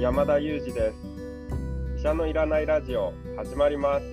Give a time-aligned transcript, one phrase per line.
[0.00, 0.96] 山田裕二です。
[1.98, 4.06] 医者のいらないラジオ始まります。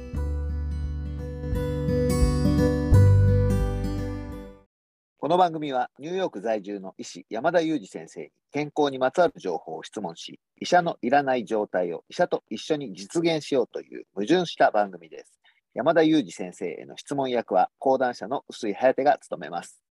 [5.18, 15.40] この番組はニューヨーク在住の医師山田裕二先生に健康にまつわる情報を質問し医者のいらない状態を医者と一緒に実現しようという矛盾した番組です。
[15.73, 19.81] 山田裕二先生への質問役は講談社の臼井颯が務めます。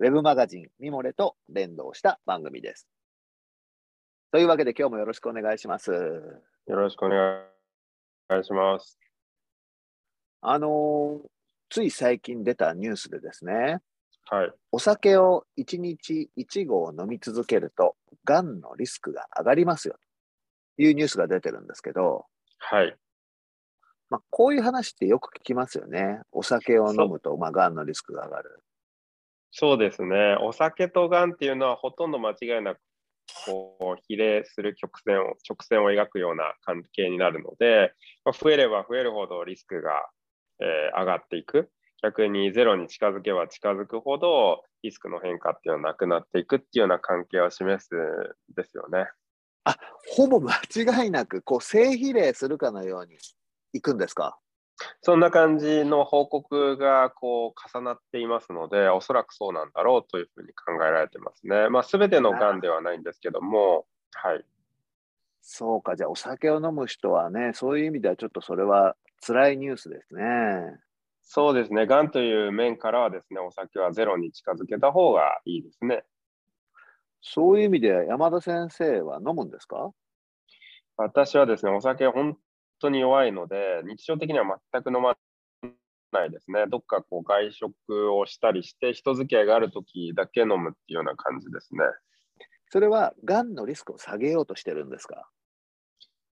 [0.00, 2.88] ウェブマガジンミモレと連動した番組です。
[4.32, 5.90] というわけで今日もよろしくお願いします。
[5.90, 7.42] よろしくお願
[8.40, 8.98] いします。
[10.40, 11.28] あのー
[11.72, 13.78] つい最近出たニュースでですね、
[14.28, 14.52] はい。
[14.72, 19.94] お酒を1日1合飲み続けると、がんのリスクが上がりますよ
[20.76, 22.26] というニュースが出てるんですけど、
[22.58, 22.96] はい。
[24.10, 26.20] まあ、こういう話ってよく聞きますよね。
[26.32, 28.60] お酒を飲むと、まあ、がんのリスクが上がる。
[29.52, 30.36] そうですね。
[30.40, 32.80] お酒とがんっていうのはほとんど間違いなく
[33.38, 37.92] こう比例する曲線を直線を描くような関係になるので、
[38.24, 39.92] まあ、増えれば増えるほどリスクが、
[40.60, 41.70] えー上がっていく。
[42.02, 47.98] 逆にゼロに近づけば近づくほどリスクの変化っていうのはなくなっていくっていうような関係を示すん
[48.56, 49.06] ですよね。
[49.64, 49.76] あ、
[50.08, 50.54] ほぼ間
[51.04, 53.18] 違いなく、こう、正比例するかのように
[53.72, 54.38] いくんですか？
[55.02, 61.68] そんな感じの報告がこう重なっていますので、おそらくそうなんだろうというふうに考えられてますね。
[61.68, 64.44] まあ、全てのがんではないんですけども、はい。
[65.42, 70.24] そうか、じゃあお酒を飲む人はね、そういう意味ではちょっとそれは辛いニュースですね。
[71.22, 76.04] そうですね、がんという面からはですね、お酒はゼロに近づけた方がいいですね。
[77.22, 79.92] そういう意味で山田先生は飲むんですか？
[80.96, 82.36] 私はですね、お酒本
[82.80, 85.16] 当に弱いので、日常的には全く飲ま
[86.12, 86.66] ないですね。
[86.68, 91.80] どっかこう外食をしたりして、人付き合いがあるときだけ飲むっていうような感じですね。
[92.70, 95.28] それはがんのリスクを下げようとしてるんですか？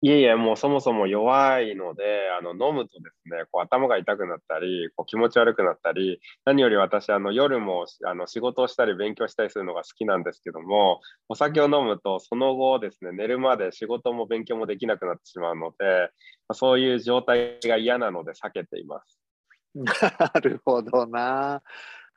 [0.03, 2.03] いえいえ、もうそもそも弱いので、
[2.39, 16.11] あの飲むとですね、こう頭が痛くなったり、こう気持ち悪くなったり、何より私、あの夜もあの仕事をしたり勉強したりするのが好きなんですけども、お酒を飲むと、その後ですね、寝るまで仕事も勉強もできなくなってしまうので、
[16.53, 19.19] そういう状態が嫌なので避けています。
[19.75, 21.61] なるほどな。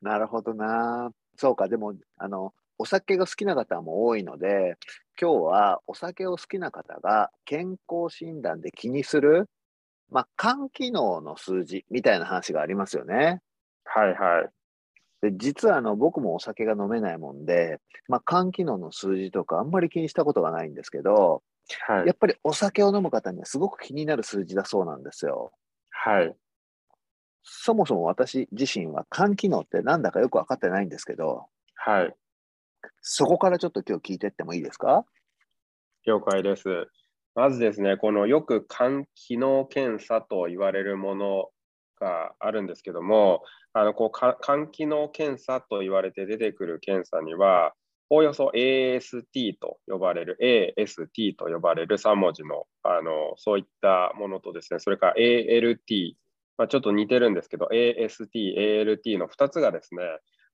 [0.02, 1.10] なるほどな。
[1.36, 4.78] そうか、でも、あの、お酒が好きな方も多いので、
[5.20, 9.50] 今日はお酒を好きな方が健康診断で気にする、
[10.10, 13.42] まあ、肝機能の数字みたいな話がありますよね。
[13.84, 14.48] はいはい。
[15.20, 21.42] で実はあの僕もお酒が飲めないもんで、まあ、肝機能の数字とかあんまり気にしたことがないんですけど、
[21.86, 25.52] はいやっぱりお酒を飲む方にはすごく気になる数字だそうなんですよ。
[25.90, 26.34] はい。
[27.42, 32.14] そもそも私自身は肝機能ってなんだかよく分かってないんですけど、はい。
[33.00, 35.04] そこからちょっと今日聞いてってもいいですか？
[36.06, 36.88] 了解です。
[37.34, 41.48] まずですね、このよく肝機能検査と言われるもの
[42.00, 43.42] があるんですけども、
[43.72, 47.72] あのこう肝機能検査と言われて出てくる検査には、
[48.08, 50.36] おおよそ AST と呼ばれる、
[50.76, 56.14] AST と呼ばれる3文字のあのそういったものとですね、それから ALT、
[56.58, 60.02] まあ、ちょっと似てるんですけど、AST、ALT の2つがですね、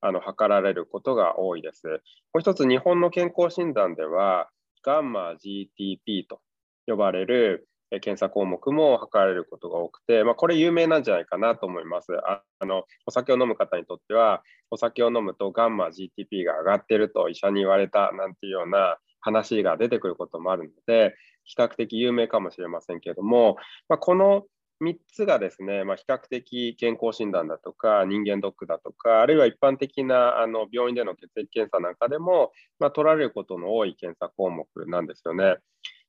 [0.01, 1.87] あの測られることが多いです。
[1.87, 4.49] もう一つ、日本の健康診断では、
[4.83, 6.41] ガンマ GTP と
[6.87, 12.09] 呼ばれる検査項目も測られることが多くて、まあ、これ有名なんじゃないかなと思います。
[12.27, 21.15] ああのお酒を飲む方にとっては、お酒を飲むとガンマ GTP が上がっていると医者に言われたなんていうような話が出てくることもあるので、
[21.45, 23.57] 比較的有名かもしれませんけれども、
[23.89, 24.45] まあ、この
[24.83, 35.57] 3つがですね、まあ、比較的健康診断だとか、人間ドックだとか、あるいは一般的なあの病院での血液検査なんかでも、まあ、取られることの多い検査項目なんですよね。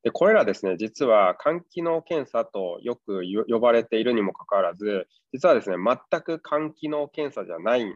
[0.03, 7.95] でこれらですね、実は肝機能検査とよくよ呼ばれているにもかかわらず、実はですね、全く肝機能検査じゃないん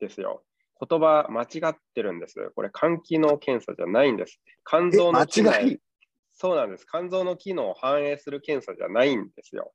[0.00, 0.42] ですよ。
[0.80, 2.50] 言葉間違ってるんです。
[2.54, 4.40] これ肝機能検査じゃないんです。
[4.68, 5.78] 肝臓の機能え間違い？
[6.32, 6.86] そうなんです。
[6.90, 9.72] 肝臓の機能を反映する検査じゃないんですよ。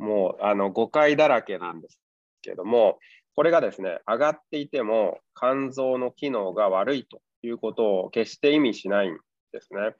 [0.00, 2.00] もうあの誤解だらけなんです
[2.42, 2.98] けども、
[3.36, 9.18] これがですね、上がっていても肝臓の機能が悪いということを決して意味しないん
[9.52, 9.94] ですね。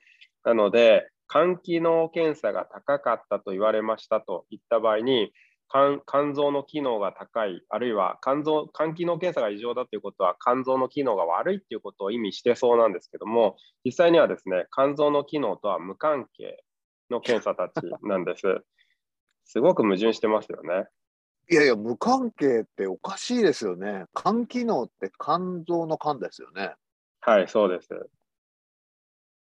[0.44, 5.32] なので、肝機能検査が高かったと言われましたといった場合に、
[5.72, 16.64] 肝肝臓の機能が高い、あるいは肝臓肝機能検査が異常だということは、肝臓の機能が悪いということを意味してそうなんですけども、実際にはですね、肝臓の機能とは無関係
[17.10, 18.64] の検査たちなんです。
[19.50, 20.86] すごく矛盾してますよね。
[21.50, 24.04] いやいや、無関係っておかしいですよね。
[24.14, 26.74] 肝機能って肝臓の肝ですよね。
[27.20, 27.88] はい、そうです。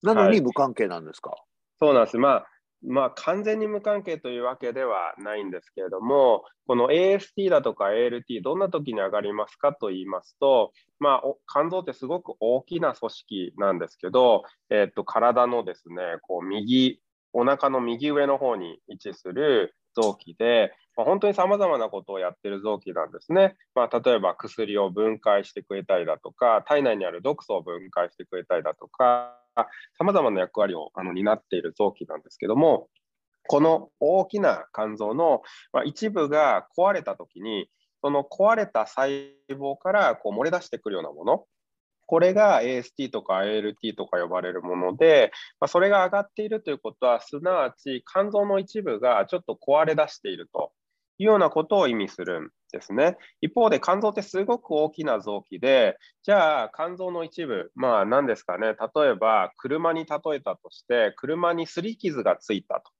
[0.02, 1.40] なのに無関係なんですか、はい、
[1.80, 2.18] そうなんです。
[2.18, 2.46] まあ
[2.82, 17.00] まあ、完全に無関係というわけではないんですけれども、この AST だとか ALT、どんな時に上がりますかと言いますと、まあ、肝臓ってすごく大きな組織なんですけど、えー、っと体のですね、こう右、
[17.38, 23.56] お腹の右上の方に位置する臓器で、まあ、本当にさまざまなことをやってる臓器なんですね。
[23.74, 29.38] まあ、例えば薬を分解してくれたりだとか、体内にある毒素を分解してくれたりだとか、
[29.98, 32.88] さまざまな役割をあの担っている臓器なんですけども、
[33.48, 35.42] この大きな肝臓の、
[35.74, 37.68] まあ、一部が壊れたときに、
[38.00, 41.44] その壊れた細胞からこう漏れ出してくるようなもの、
[42.06, 50.72] これが AST とか ALT とか呼ばれるもので、まあ、それが上がっているということは、すなわち肝臓の一部がちょっと壊れ出していると
[51.18, 53.16] いうようなことを意味するんですね。
[53.40, 62.92] 一方で肝臓ってすごく大きな臓器で、じゃあ肝臓の一部、まあ何ですかね、例えば車に例えたとして、車に擦り傷がついたと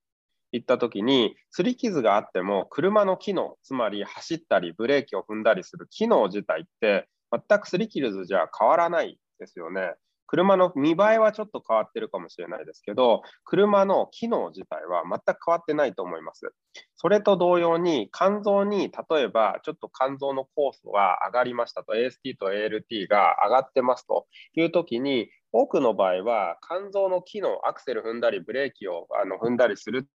[0.52, 9.94] いったときに、擦り傷があっても車の機能、つまり走ったりブレーキを踏んだりする機能自体って全く擦り傷じゃ変わらないですよね。
[10.26, 16.52] 車の見栄えはちょっと変わってるかもしれないですけど、車の機能自体は全く変わってないと思います。
[16.96, 30.08] それと同様に、肝臓に例えばちょっと肝臓の酵素が上がりましたと、AST と ALT が上がってますというときに、多くの場合は肝臓の機能、アクセル踏んだりブレーキをあの踏んだりする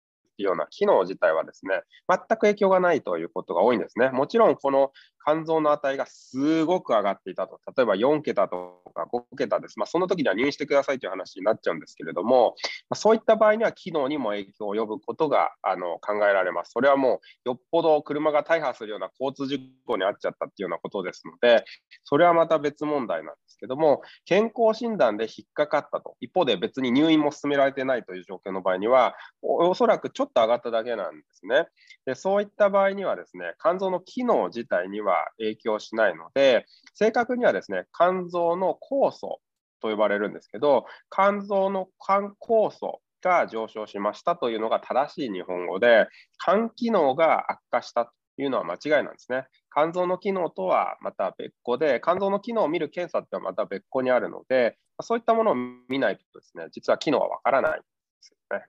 [0.44, 4.10] いうような機能自体はですね、全く影響がないということが多いんですね。
[4.10, 4.92] もちろん、この
[5.26, 9.78] 肝臓の値がすごく上がっていたと、例えば4桁とか5桁です。
[9.78, 12.56] まあ、その時には入院してくださいという話になっちゃうんですけれども、
[12.90, 16.72] ま、そういった場合には機能にも影響を及ぶことがあの考えられます。
[16.72, 21.64] それはもうよっぽど車が大破するような交通事故に遭っちゃったっていうようなことですので、
[22.04, 31.68] それはまた別問題なんですけども、健康診断で引っかかったと、一方で別に入院も進められてないという状況の場合には、おそらくちょっと上がっただけなんですね。
[32.06, 39.40] でそういった場合にはですね、肝臓の機能自体には影響しないので、正確にはですね、肝臓の酵素
[39.82, 46.08] と呼ばれるんですけど、肝臓の肝酵素が上昇しましたというのが正しい日本語で、
[46.44, 48.12] 肝機能が悪化したと
[48.42, 49.46] いうのは間違いなんですね。
[49.74, 57.84] 肝臓の機能とはまた別個で、肝臓の機能を見る検査ってはまた別個にあるので、そういったものを見ないとですね、実は機能はわからないんで
[58.22, 58.66] すよね。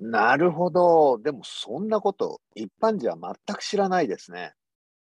[0.00, 1.18] なるほど。
[1.18, 3.16] でもそんなこと一般人は
[3.46, 4.54] 全く知らないですね。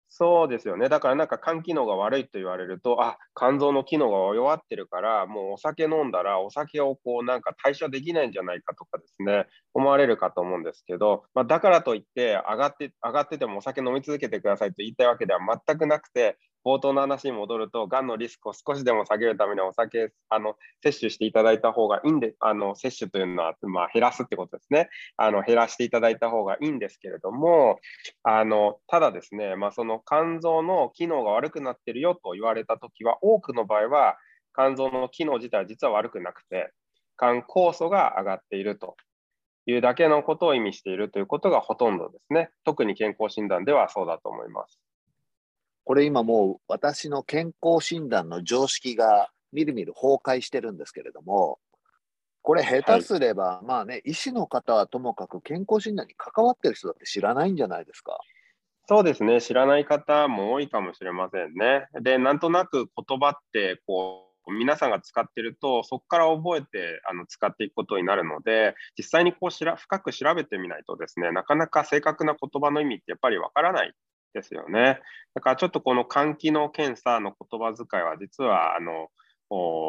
[0.09, 0.89] そうですよね。
[0.89, 25.43] だからなんか肝機能が悪いと言われると、あ、肝臓の機能が弱ってるから、もうお酒飲んだらお酒をこうなんか代謝できないんじゃないかとかですね、思われるかと思うんですけど、まあ、だからといって上がって上がっててもお酒飲み続けてくださいと言いたいわけでは全くなくて、冒頭の話に戻ると、がんのリスクを少しでも下げるためにお酒あの摂取していただいた方がいいんで、あの摂取というのは、まあ、減らすってことですねあの。
[25.47, 27.79] 減らしていただいた方がいいんですけれども、
[28.25, 34.17] あのただですね、まあ、その肝臓の機能が悪くなってるよと言われたときは、多くの場合は
[34.57, 36.73] 肝臓の機能自体は実は悪くなくて、
[37.17, 38.97] 肝酵素が上がっていると
[39.67, 42.51] いうだけのことを意味しているということがほとんどですね。
[42.65, 44.81] 特に健康診断ではそうだと思います。
[45.87, 51.61] これ今もう私の健康診断の常識がみるみる崩壊してるんですけれども、
[52.43, 58.19] これ下手すれば、はい、まあね、医師の方はともかく健康診断に関わってる人だって知らないんじゃないですか？
[58.89, 61.87] そうですね、知らない方も多いかもしれませんね。
[62.01, 73.93] で、なんとなく言葉ってこう皆さんが使ってると、そこから覚えてあの使っていくことになるので、実際にこうしら深く調べてみないとですね、なかなか正確な言葉の意味ってやっぱりわからない
[74.37, 75.01] ですよね。
[75.35, 79.09] だからちょっとこの肝機能検査の言葉遣いは実はあの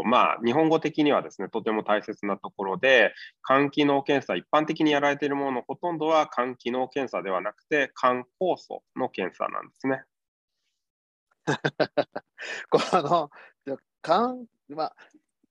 [0.06, 3.12] まあ、日本語的にはですね、とても大切なところで、
[3.44, 10.04] 肝機能検査、一般的にやられているもののほとんどは肝機能検査ではなくて、肝酵素の検査なんですね。
[12.70, 13.32] この
[14.04, 14.96] 肝,、まあ、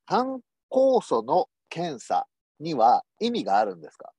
[0.06, 2.28] 肝酵素の検査
[2.60, 4.12] には意味があるんですか？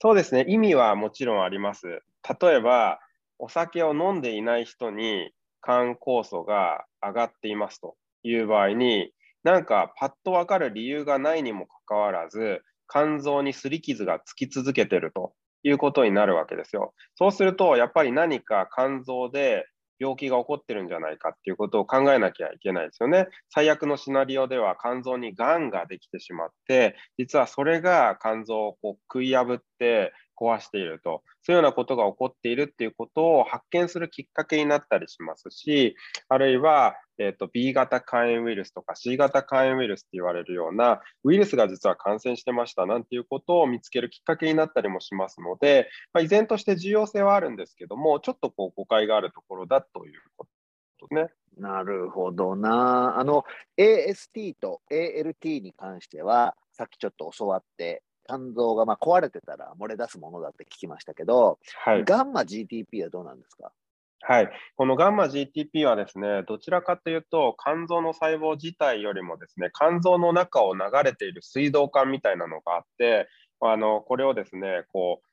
[0.00, 2.02] そうですね、意味はもちろんあります。
[2.40, 2.98] 例えば、
[3.40, 5.32] お酒を飲んでいない人に
[5.64, 15.32] 肝酵素が上がっていますという場合に、なんかパッとわかる理由がないにもかかわらず、肝臓に擦り傷がつき続けてると
[15.62, 16.92] いうことになるわけですよ。
[17.14, 19.66] そうすると、やっぱり何か肝臓で
[19.98, 23.28] 病気が起こってるんじゃないかっていうことを考えなきゃいけないですよね。
[23.50, 35.96] 最悪のシナリオでは肝臓にがんができてしまって、実はそれが肝臓をこう食い破って壊していると、そういうようなことが起こっているっていうことを発見するきっかけになったりしますし、
[36.28, 50.46] あるいはえーと、B 型肝炎ウイルスとか C 型肝炎ウイルスって言われるようなウイルスが実は感染してましたなんていうことを見つけるきっかけになったりもしますので、まあ、依然として重要性はあるんですけども、ちょっとこう誤解があるところだというこ
[50.98, 51.30] とですね。
[51.58, 53.18] なるほどな。
[53.18, 53.44] あの、
[53.76, 63.72] AST と ALT に関しては、さっきちょっと教わって、肝臓がまあ壊れてたら漏れ出すものだって聞きましたけど、はい、ガンマ GTP はどうなんですか？
[64.22, 73.28] はい、このガンマ GTP はですね、どちらかというと、肝臓の細胞自体よりもですね、肝臓の中を流れている水道管みたいなのがあって、
[73.60, 75.26] あのこれをですね、こう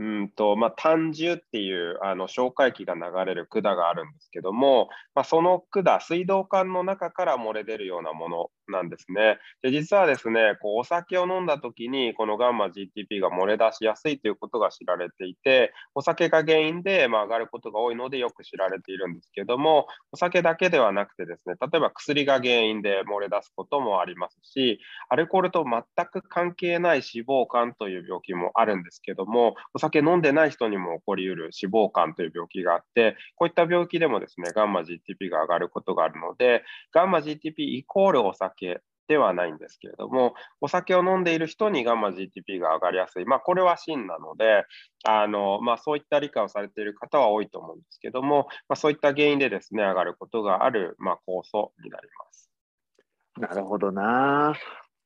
[0.00, 9.38] うんとまあ、単重っていうあの消化液が流れる管があるんですけども、まあ、その管、水道管の中から漏れ出るようなものなんですね。
[9.62, 38.57] で実はですね、こうお酒を飲んだ時にこのガンマ GTP が漏れ出しやすいということが知られていて、お酒が原因で、まあ、上がることが多いのでよく知られているんですけども、お酒だけではなくてですね、例えば薬が原因で漏れ出すこともありますし、アルコールと全く関係ない脂肪肝という病気もあるんですけども、お酒飲んでない人にも起こりうる脂肪肝という病気があって、こういった病気でもですね、ガンマ GTP が上がることがあるので、ガンマ GTP イコールお酒
[39.08, 44.64] ではないんですけれども、お酒を飲んでいる人にガンマ GTP が上がりやすい、まあ、これは真なので、
[45.04, 52.50] あのまあ、そういった理解をされている方は多いと思うんですけども、まあ、そういった原因でですね、上がることがある、まあ、酵素になります。
[53.38, 54.54] なるほどな。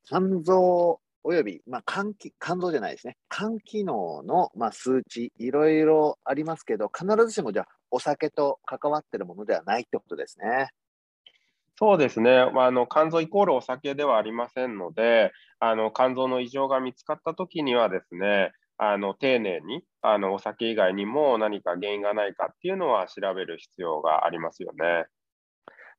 [0.04, 10.70] 肝臓および、まあ、肝気肝臓じゃないですね、肝機能の、まあ、数値、いろいろありますけど、必ずしもじゃあ、お酒と関わってるものではないってことですね。
[11.76, 25.06] そうですね、あの肝臓イコールお酒ではありませんので、あの肝臓の異常が見つかったときにはですね、あの丁寧にあのお酒以外にも何か原因がないかっていうのは調べる必要がありますよね。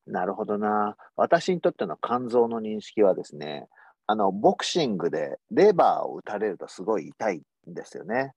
[0.05, 0.97] なるほどな。
[1.15, 3.67] 私にとっての肝臓の認識はですね、
[4.05, 8.33] あのボクシングでレバーを打たれるとすごい痛いんですよね。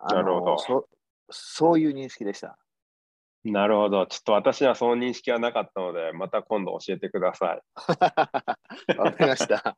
[0.00, 0.88] なるほどそ。
[1.30, 2.58] そういう認識でした。
[3.44, 4.06] なるほど。
[4.06, 7.62] ちょっと私はその認識はなかったので、また今度教えてください。
[8.98, 9.76] わかりました。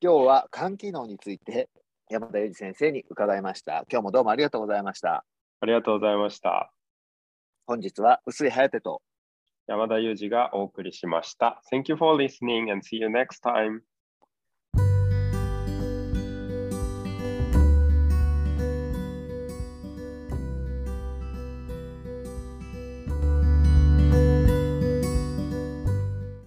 [0.00, 1.68] 今日は肝機能について
[2.08, 3.84] 山田裕二先生に伺いました。
[3.90, 5.24] 今日もどうもありがとうございました。
[5.60, 6.72] ありがとうございました。
[7.66, 9.02] 本日は薄井颯と
[9.66, 11.62] 山田裕二がお送りしました。
[11.72, 13.80] Thank you for listening and see you next time.